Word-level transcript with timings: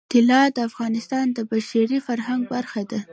طلا 0.13 0.41
د 0.55 0.57
افغانستان 0.69 1.25
د 1.33 1.37
بشري 1.51 1.99
فرهنګ 2.07 2.41
برخه 2.53 2.81
ده. 2.91 2.99